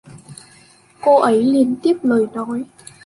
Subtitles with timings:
[1.01, 2.63] cô ấy liền tiếp lời nói